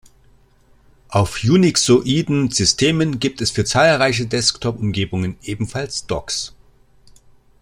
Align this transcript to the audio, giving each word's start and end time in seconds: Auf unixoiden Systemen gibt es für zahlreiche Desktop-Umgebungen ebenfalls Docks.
Auf 1.09 1.43
unixoiden 1.43 2.49
Systemen 2.49 3.19
gibt 3.19 3.39
es 3.39 3.51
für 3.51 3.65
zahlreiche 3.65 4.25
Desktop-Umgebungen 4.25 5.37
ebenfalls 5.43 6.07
Docks. 6.07 6.55